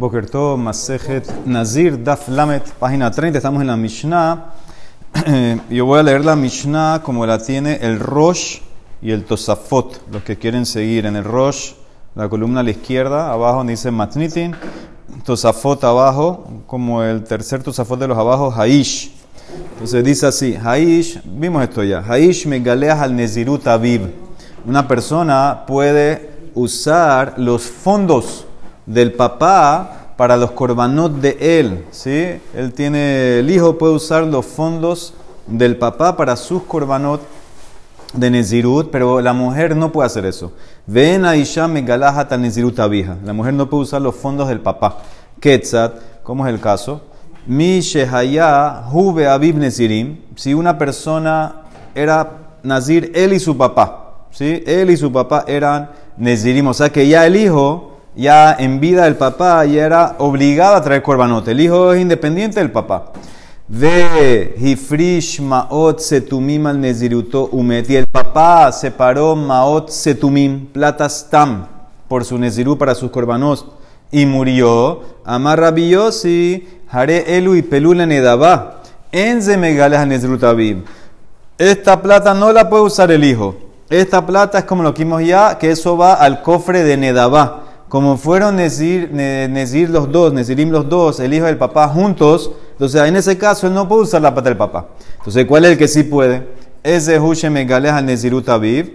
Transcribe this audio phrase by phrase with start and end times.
[0.00, 4.46] Bokerto Masejet Nazir Daf Lamet, página 30, estamos en la Mishnah.
[5.68, 8.60] Yo voy a leer la Mishnah como la tiene el Rosh
[9.02, 11.04] y el Tosafot, los que quieren seguir.
[11.04, 11.72] En el Rosh,
[12.14, 14.56] la columna a la izquierda, abajo dice Matnitin,
[15.22, 19.12] Tosafot abajo, como el tercer Tosafot de los abajo, Haish.
[19.74, 24.10] Entonces dice así, Haish, vimos esto ya, Haish megaleas al Nezirut Aviv.
[24.64, 28.46] Una persona puede usar los fondos
[28.86, 31.86] del papá para los corbanot de él.
[31.90, 32.40] ¿sí?
[32.54, 35.14] Él tiene, el hijo puede usar los fondos
[35.46, 37.20] del papá para sus corbanot
[38.12, 40.52] de Nezirut, pero la mujer no puede hacer eso.
[40.86, 43.16] Ven a Isha Megalahata Nezirut Abija.
[43.24, 44.98] La mujer no puede usar los fondos del papá.
[45.40, 47.02] Ketzat, ¿cómo es el caso?
[47.46, 50.18] Mi Shehaya Hube Abib Nezirim.
[50.36, 51.62] Si una persona
[51.94, 54.26] era Nazir, él y su papá.
[54.30, 54.62] ¿sí?
[54.66, 56.66] Él y su papá eran Nezirim.
[56.66, 57.89] O sea que ya el hijo
[58.20, 61.52] ya en vida del papá ya era obligado a traer corbanote.
[61.52, 63.12] El hijo es independiente del papá.
[63.66, 67.88] Ve hifrish maot setumim al neziruto umet.
[67.88, 71.66] Y el papá separó maot setumim, plata stam,
[72.08, 73.64] por su nezirú para sus corbanos.
[74.12, 75.00] Y murió.
[75.24, 78.82] Amar rabiosi, haré elu y pelula nedabá.
[79.12, 80.84] Enze megales al
[81.56, 83.56] Esta plata no la puede usar el hijo.
[83.88, 87.69] Esta plata es como lo que vimos ya, que eso va al cofre de Nedabá
[87.90, 89.10] como fueron Nezir,
[89.90, 93.66] los dos, Nezirim los dos, el hijo y el papá juntos, entonces en ese caso
[93.66, 94.90] él no puede usar la pata del papá.
[95.18, 96.46] Entonces, ¿cuál es el que sí puede?
[96.84, 98.94] Es de Hushem al Nezirut Aviv,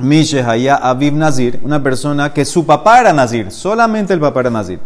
[0.00, 4.50] Mishe Haya Aviv Nazir, una persona que su papá era Nazir, solamente el papá era
[4.50, 4.80] Nazir.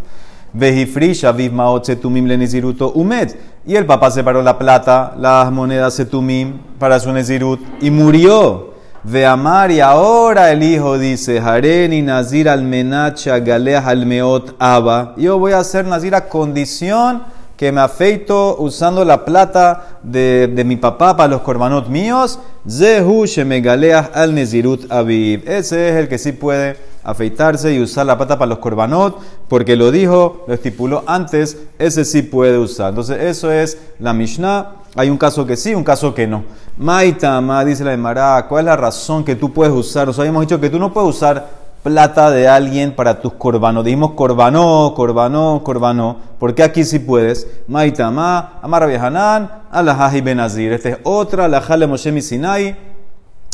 [0.53, 3.35] Vejifrish Aviv Maot Setumim le Neziruto Umet.
[3.65, 8.72] Y el papá separó la plata, las monedas Setumim para su Nezirut y murió
[9.05, 15.15] de amar y ahora el hijo dice, Hareni Nazir almenacha galea almeot aba.
[15.17, 17.23] Yo voy a hacer Nazir a condición
[17.57, 22.39] que me afeito usando la plata de, de mi papá para los corbanot míos.
[22.69, 23.25] Zehu
[23.63, 25.49] galea al nezirut aviv.
[25.49, 29.19] Ese es el que sí puede afeitarse y usar la plata para los corbanot,
[29.49, 32.91] porque lo dijo, lo estipuló antes, ese sí puede usar.
[32.91, 34.82] Entonces, eso es la Mishnah.
[34.95, 36.45] Hay un caso que sí, un caso que no.
[36.77, 40.09] Maitama, dice la Emara, ¿cuál es la razón que tú puedes usar?
[40.09, 41.49] O sea, habíamos dicho que tú no puedes usar
[41.83, 43.85] plata de alguien para tus corbanos.
[43.85, 46.17] Dijimos corbanó, corbanó, corbanó.
[46.39, 47.47] ¿Por qué aquí sí puedes?
[47.69, 50.73] Maitama, Amar Hanan, Alahaji Benazir.
[50.73, 52.92] Esta es otra, la Moshe Sinai.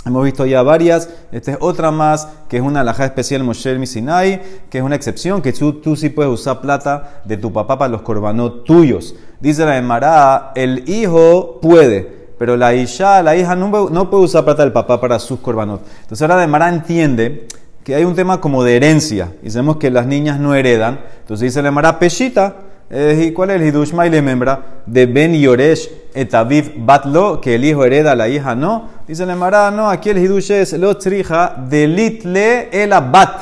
[0.08, 1.10] Hemos visto ya varias.
[1.30, 5.42] Esta es otra más, que es una alhaja especial Moshe Sinai, que es una excepción,
[5.42, 9.14] que tú, tú sí puedes usar plata de tu papá para los corbanos tuyos.
[9.38, 13.70] Dice la Emara, el hijo puede, pero la isha, la hija no,
[14.08, 15.80] puede usar plata del papá para sus corbanos.
[16.00, 17.46] Entonces ahora la Emara entiende
[17.84, 19.32] que hay un tema como de herencia.
[19.42, 21.00] Y sabemos que las niñas no heredan.
[21.20, 22.56] Entonces dice la Emara, peshita.
[22.90, 24.62] Eh, ¿Y cuál es el hidush le membra?
[24.86, 28.88] De Ben Yoresh etaviv batlo, que el hijo hereda, la hija no.
[29.06, 33.40] Dice la Emara, no, aquí el hidush es lo trija delitle el bat.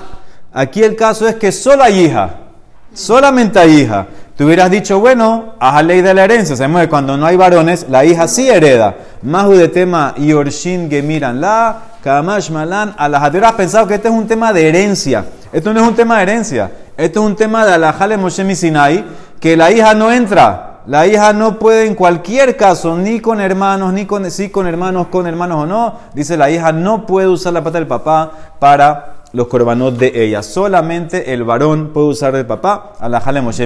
[0.53, 2.31] Aquí el caso es que solo hay hija.
[2.93, 4.07] Solamente hija.
[4.37, 6.57] Tú hubieras dicho, bueno, haz ley de la herencia.
[6.57, 8.95] Sabemos que cuando no hay varones, la hija sí hereda.
[9.23, 14.15] Mahu de tema Yorshin Gemiran la, Kamash Malan, a las hubieras pensado que este es
[14.15, 15.25] un tema de herencia.
[15.53, 16.71] Esto no es un tema de herencia.
[16.97, 19.05] Esto es un tema de Alajale Moshe Sinai,
[19.41, 20.81] que la hija no entra.
[20.87, 25.09] La hija no puede en cualquier caso, ni con hermanos, ni con, sí, con hermanos,
[25.09, 25.95] con hermanos o no.
[26.15, 28.31] Dice la hija no puede usar la pata del papá
[28.61, 30.45] para los corbanos de ella.
[30.45, 33.65] Solamente el varón puede usar el papá a la Jale Moshe.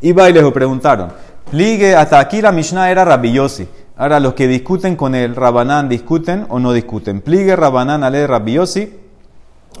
[0.00, 1.12] Y les preguntaron.
[1.52, 3.68] Ligue, hasta aquí la Mishnah era Rabiosi.
[3.96, 7.20] Ahora, los que discuten con el Rabanán, ¿discuten o no discuten?
[7.20, 9.01] Pligue Rabanán ale Rabiosi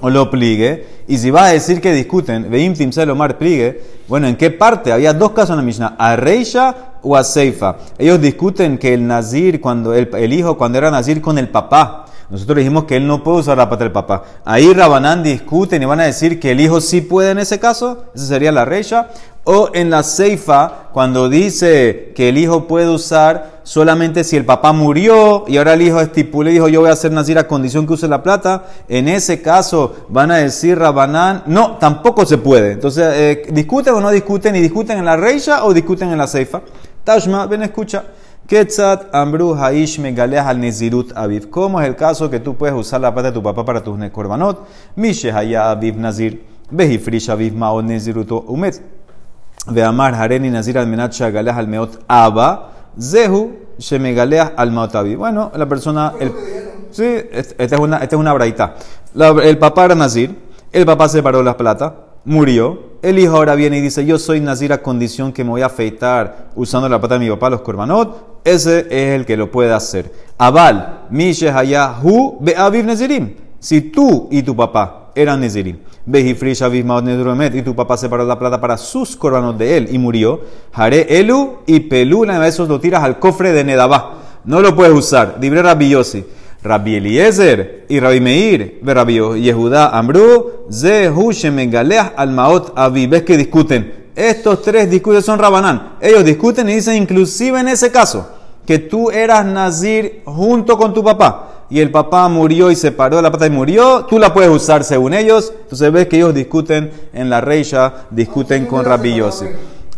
[0.00, 0.86] o lo pligue.
[1.06, 4.92] Y si vas a decir que discuten, Veim Timsel Omar pligue, bueno, ¿en qué parte?
[4.92, 7.76] Había dos casos en la Mishnah, a Reisha o a Seifa.
[7.98, 12.06] Ellos discuten que el Nazir, cuando el, el hijo, cuando era Nazir con el papá,
[12.32, 14.24] nosotros dijimos que él no puede usar la pata del papá.
[14.46, 18.04] Ahí Rabanán discuten y van a decir que el hijo sí puede en ese caso.
[18.14, 19.10] Esa sería la recha.
[19.44, 24.72] O en la ceifa, cuando dice que el hijo puede usar solamente si el papá
[24.72, 27.86] murió y ahora el hijo estipula y dijo yo voy a hacer nacir a condición
[27.86, 28.64] que use la plata.
[28.88, 32.72] En ese caso van a decir Rabanán, no, tampoco se puede.
[32.72, 36.26] Entonces, eh, discuten o no discuten y discuten en la recha o discuten en la
[36.26, 36.62] ceifa.
[37.04, 38.04] Tashma, ven, escucha.
[38.46, 41.48] Ketzat Ambru Haish Megaleah al Nezirut Aviv.
[41.48, 43.98] ¿Cómo es el caso que tú puedes usar la pata de tu papá para tus
[44.10, 44.66] korbanot?
[44.96, 46.44] Mishe Haya Aviv Nazir.
[46.70, 48.82] Behifrish Aviv Maod Nezirut Umet.
[49.68, 52.71] Veamar Hareni Nazir al Menat Shagaleah al Meot Aba.
[53.00, 54.70] Zehu Shemegaleah al.
[55.16, 56.12] Bueno, la persona.
[56.18, 56.32] El,
[56.90, 58.76] sí, esta es una, esta es una braita.
[59.42, 60.36] el papá era Nazir.
[60.72, 62.92] El papá separó las plata murió.
[63.02, 65.66] El hijo ahora viene y dice, yo soy nazir a condición que me voy a
[65.66, 68.40] afeitar usando la pata de mi papá, los korbanot.
[68.44, 70.12] Ese es el que lo puede hacer.
[70.38, 71.52] Abal, Mishe
[72.02, 73.34] Hu Be Aviv Nezirim.
[73.58, 79.16] Si tú y tu papá eran Nezirim, y tu papá separó la plata para sus
[79.16, 80.40] korbanot de él y murió,
[80.72, 84.18] Haré Elu y Pelula, esos lo tiras al cofre de Nedabá.
[84.44, 85.38] No lo puedes usar.
[85.40, 86.24] Libre Rabbi Yossi.
[86.64, 93.08] Rabbi Eliezer y Rabbi Meir, Rabbi Yehudá Amru, Zehu Shemengaleah Almaot Avi.
[93.08, 94.10] ¿Ves que discuten?
[94.14, 95.94] Estos tres discuten, son Rabanán.
[96.00, 98.28] Ellos discuten y dicen, inclusive en ese caso,
[98.64, 103.22] que tú eras Nazir junto con tu papá y el papá murió y se paró
[103.22, 105.54] la pata y murió, tú la puedes usar según ellos.
[105.62, 109.46] Entonces ves que ellos discuten en la reya, discuten con Rabbi Yossi.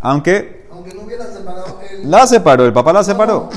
[0.01, 2.09] Aunque, aunque no hubiera separado él.
[2.09, 3.49] La separó, el papá la separó.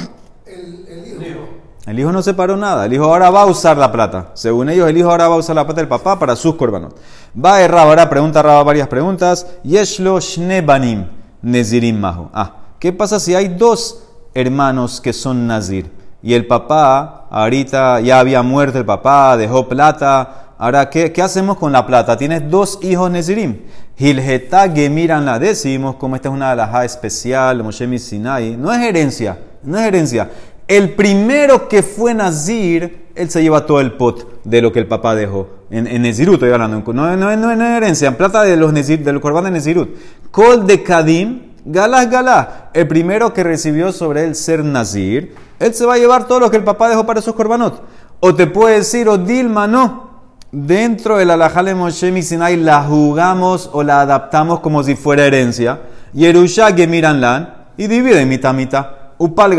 [1.86, 2.88] El hijo no separó nada.
[2.88, 4.32] El hijo ahora va a usar la plata.
[4.34, 6.94] Según ellos, el hijo ahora va a usar la plata del papá para sus corbanos.
[7.38, 9.46] Va a errar, ahora pregunta Raba varias preguntas.
[9.64, 11.06] Yeshlo shnebanim
[11.44, 12.30] nezirim mahu.
[12.34, 14.02] Ah, ¿qué pasa si hay dos
[14.34, 15.97] hermanos que son nazir?
[16.22, 20.54] Y el papá, ahorita ya había muerto el papá, dejó plata.
[20.58, 22.18] Ahora, ¿qué, qué hacemos con la plata?
[22.18, 23.58] Tienes dos hijos nezirim.
[23.98, 28.56] Hilgeta miran la decimos, como esta es una alhaja especial, Moshe Sinai.
[28.56, 30.30] No es herencia, no es herencia.
[30.68, 34.88] El primero que fue Nazir, él se lleva todo el pot de lo que el
[34.88, 35.48] papá dejó.
[35.72, 36.94] En, en Nezirut estoy hablando.
[36.94, 39.96] No, no, no, es herencia, en plata de los Nezir, del Corban de Nezirut.
[40.30, 42.48] Kol de Kadim, Galas Galas.
[42.74, 46.52] El primero que recibió sobre él ser Nazir, él se va a llevar todo lo
[46.52, 47.82] que el papá dejó para esos Corbanot.
[48.20, 50.08] O te puede decir, o Dilma, no.
[50.52, 55.82] Dentro del Alajale Moshe Sinai la jugamos o la adaptamos como si fuera herencia.
[56.14, 58.88] Yerusha Gemiranlan y divide mitad mitad.
[59.20, 59.58] Upal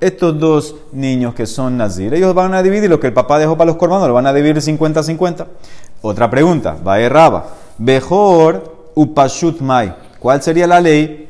[0.00, 3.56] estos dos niños que son nazir, ellos van a dividir lo que el papá dejó
[3.56, 5.46] para los corbanos, lo van a dividir 50-50.
[6.02, 7.46] Otra pregunta, va Raba.
[7.78, 9.94] Mejor upashut mai.
[10.18, 11.29] ¿Cuál sería la ley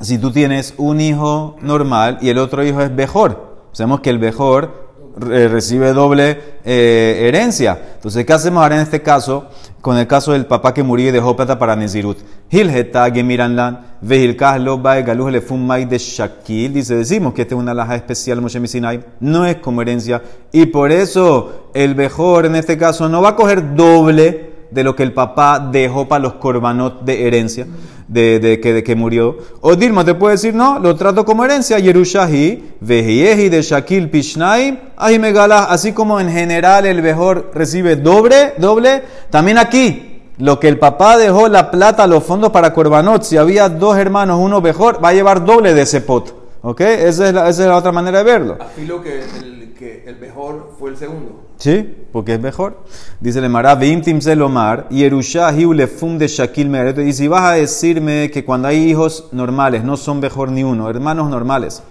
[0.00, 3.52] si tú tienes un hijo normal y el otro hijo es mejor?
[3.72, 4.82] Sabemos que el mejor
[5.16, 7.78] recibe doble eh, herencia.
[7.94, 9.46] Entonces, ¿qué hacemos ahora en este caso?
[9.80, 12.18] Con el caso del papá que murió y dejó plata para Nezirut.
[12.50, 16.74] Hilheta gemiranlan, vehilkah lo galuj le mai de Shakil.
[16.74, 18.60] Dice, decimos que esta es una laja especial Moshe
[19.20, 20.22] no es como herencia.
[20.52, 24.96] Y por eso el mejor en este caso no va a coger doble de lo
[24.96, 27.66] que el papá dejó para los corbanot de herencia,
[28.08, 29.36] de, de, que, de que murió.
[29.60, 31.78] O Dilma te puede decir, no, lo trato como herencia.
[31.78, 39.02] Yerushahi, Vehiehi de Shakil Pishnaim, Ahimegala, así como en general el mejor recibe doble, doble,
[39.30, 40.08] también aquí.
[40.38, 44.40] Lo que el papá dejó la plata, los fondos para Corbanot, si había dos hermanos,
[44.40, 46.41] uno mejor, va a llevar doble de ese pot.
[46.62, 46.80] ¿Ok?
[46.80, 48.56] Esa es la, esa es la otra manera de verlo.
[48.60, 51.48] Afilo que el, que el mejor fue el segundo.
[51.56, 52.84] Sí, porque es mejor.
[53.18, 56.98] Dice el Mará, Veimtim Selomar, Yerusha Hiulefum de Shakil Meret.
[56.98, 60.88] Y si vas a decirme que cuando hay hijos normales, no son mejor ni uno,
[60.88, 61.82] hermanos normales,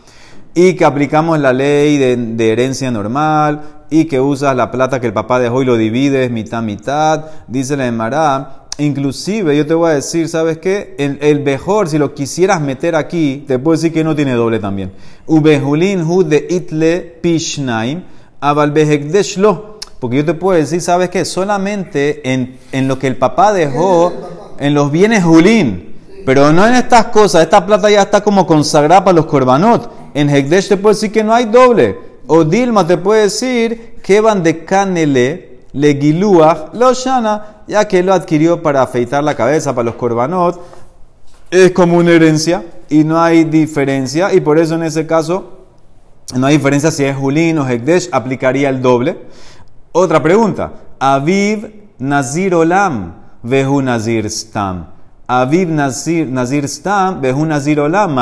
[0.54, 5.14] y que aplicamos la ley de, herencia normal, y que usas la plata que el
[5.14, 9.94] papá dejó y lo divides mitad mitad, dice la Mará, inclusive yo te voy a
[9.96, 10.96] decir, ¿sabes qué?
[10.98, 14.60] El, el mejor, si lo quisieras meter aquí, te puedo decir que no tiene doble
[14.60, 14.92] también.
[15.28, 18.04] Ubehulin hu de itle pishnaim
[19.38, 19.80] lo.
[20.00, 21.26] Porque yo te puedo decir, ¿sabes qué?
[21.26, 24.12] Solamente en, en lo que el papá dejó,
[24.58, 25.96] en los bienes Julín,
[26.26, 27.44] pero no en estas cosas.
[27.44, 29.92] Esta plata ya está como consagrada para los korbanot.
[30.16, 31.98] En Hekdesh te puedo decir que no hay doble.
[32.26, 38.04] O Dilma te puede decir que van de canele, le giluach, lo shana, ya que
[38.04, 40.60] lo adquirió para afeitar la cabeza para los korbanot.
[41.50, 44.34] Es como una herencia y no hay diferencia.
[44.34, 45.60] Y por eso en ese caso
[46.36, 49.20] no hay diferencia si es Julín o Hekdesh, aplicaría el doble.
[49.94, 50.74] Otra pregunta.
[51.00, 54.88] Aviv Nazir Olam, Vehu Nazir Stam.
[55.26, 58.18] Aviv Nazir, Nazir Stam, Vehu Nazir Olam,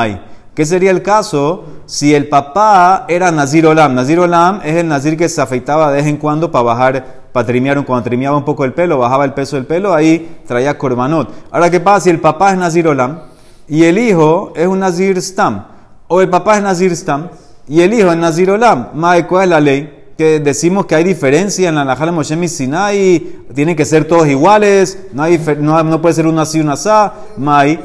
[0.54, 3.96] ¿Qué sería el caso si el papá era Nazir Olam?
[3.96, 7.46] Nazir Olam es el Nazir que se afeitaba de vez en cuando para bajar, para
[7.46, 11.30] trimear, cuando trimeaba un poco el pelo, bajaba el peso del pelo, ahí traía korbanot.
[11.52, 13.20] Ahora, ¿qué pasa si el papá es Nazir Olam
[13.68, 15.66] y el hijo es un Nazir Stam?
[16.08, 17.30] O el papá es Nazir Stam
[17.68, 18.90] y el hijo en Nazir Olam.
[19.28, 19.96] ¿cuál es la ley?
[20.18, 24.98] Que decimos que hay diferencia en la Najala Moshe Sinai, tienen que ser todos iguales,
[25.14, 26.90] no, hay, no, puede ser uno así, uno así.
[27.38, 27.80] Mai,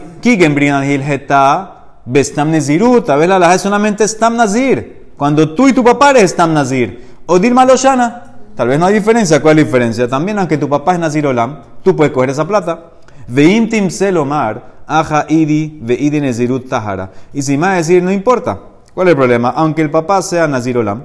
[2.06, 5.12] Bestam Nezirut, a ver la es solamente Stam Nazir.
[5.16, 7.14] Cuando tú y tu papá eres Stam Nazir.
[7.26, 9.40] O Dilma Loshana, tal vez no hay diferencia.
[9.40, 10.08] ¿Cuál es la diferencia?
[10.08, 12.92] También, aunque tu papá es Nazir Olam, tú puedes coger esa plata.
[13.26, 17.10] Veintim Selomar, Aja Idi, Veidi Nezirut Tahara.
[17.32, 18.58] Y si a decir, no importa.
[18.92, 19.50] ¿Cuál es el problema?
[19.50, 21.02] Aunque el papá sea Nazir Olam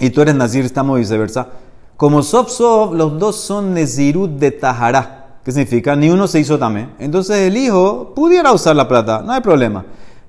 [0.00, 1.46] y tú eres Nazir, estamos viceversa.
[1.96, 5.38] Como Sof Sof, los dos son Nezirut de Tahara.
[5.44, 5.96] ¿Qué significa?
[5.96, 6.90] Ni uno se hizo tamé.
[6.98, 9.84] Entonces el hijo pudiera usar la plata, no hay problema.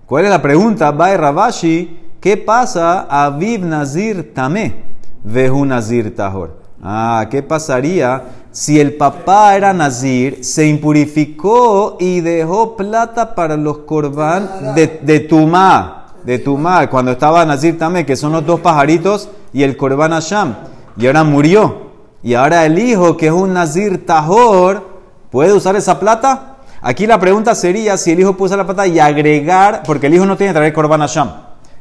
[0.06, 0.92] ¿Cuál es la pregunta?
[0.92, 4.89] Va Rabashi, ¿qué pasa a Viv Nazir tamé?
[5.24, 6.60] Veju Nazir Tahor.
[6.82, 13.80] Ah, ¿qué pasaría si el papá era Nazir, se impurificó y dejó plata para los
[13.80, 16.08] corbán de, de Tumá?
[16.24, 20.56] De Tumá, cuando estaba Nazir tamé, que son los dos pajaritos y el corbán Asham.
[20.98, 21.90] Y ahora murió.
[22.24, 24.84] Y ahora el hijo, que es un Nazir Tahor,
[25.30, 26.58] ¿puede usar esa plata?
[26.82, 30.14] Aquí la pregunta sería si el hijo puede usar la plata y agregar, porque el
[30.14, 31.28] hijo no tiene que traer Corban Hashem.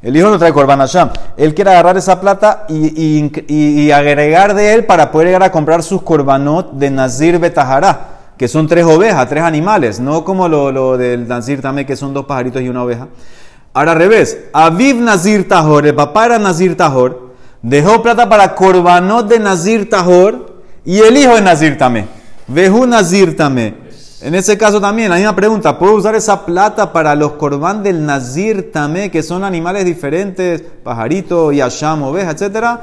[0.01, 1.09] El hijo no trae Corban Hashem.
[1.37, 3.33] Él quiere agarrar esa plata y, y-
[3.87, 8.01] y- agregar de él para poder llegar a comprar sus Corbanot de Nazir Betahara,
[8.37, 12.15] que son tres ovejas, tres animales, no como lo, lo del Nazir también, que son
[12.15, 13.09] dos pajaritos y una oveja.
[13.75, 19.27] Ahora al revés, Aviv Nazir Tahor, el papá era Nazir Tahor, dejó plata para Corbanot
[19.29, 22.09] de Nazir Tahor y el hijo de Nazir también.
[22.47, 23.88] Veju Nazir también.
[24.21, 28.05] En ese caso también, la misma pregunta, ¿puedo usar esa plata para los corbán del
[28.05, 32.81] Nazir tamé, que son animales diferentes, pajarito, yasham, oveja, etcétera?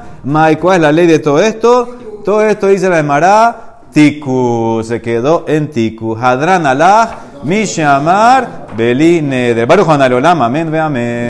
[0.58, 1.94] ¿cuál es la ley de todo esto?
[2.24, 6.16] Todo esto dice la Emara, Tiku, se quedó en Tiku.
[6.16, 9.66] Hadran Allah, Mishamar, Beli Neder.
[9.66, 11.16] Baruch Hanalolama, amén, ve amén.